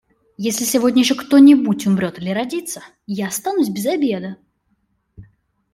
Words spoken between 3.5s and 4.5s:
без обеда.